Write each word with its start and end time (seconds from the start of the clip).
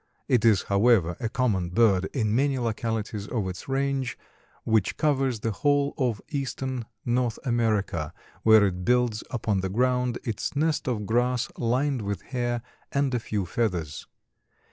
It 0.27 0.43
is, 0.43 0.63
however, 0.63 1.15
a 1.19 1.29
common 1.29 1.69
bird 1.69 2.05
in 2.05 2.33
many 2.35 2.57
localities 2.57 3.27
of 3.27 3.47
its 3.47 3.69
range, 3.69 4.17
which 4.63 4.97
covers 4.97 5.41
the 5.41 5.51
whole 5.51 5.93
of 5.95 6.19
eastern 6.29 6.85
North 7.05 7.37
America, 7.45 8.11
where 8.41 8.65
it 8.65 8.83
builds, 8.83 9.23
upon 9.29 9.59
the 9.59 9.69
ground, 9.69 10.17
its 10.23 10.55
nest 10.55 10.87
of 10.87 11.05
grass 11.05 11.49
lined 11.55 12.01
with 12.01 12.23
hair 12.23 12.63
and 12.91 13.13
a 13.13 13.19
few 13.19 13.45
feathers. 13.45 14.07